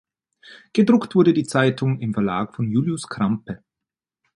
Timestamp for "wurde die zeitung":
1.13-1.99